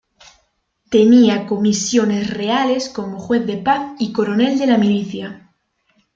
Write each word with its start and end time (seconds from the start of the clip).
Tenía 0.89 1.45
comisiones 1.45 2.31
reales 2.33 2.89
como 2.89 3.19
juez 3.19 3.45
de 3.45 3.57
paz 3.57 3.93
y 3.99 4.11
coronel 4.11 4.57
de 4.57 4.65
la 4.65 4.79
milicia. 4.79 5.53